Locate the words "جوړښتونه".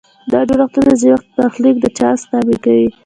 0.47-0.91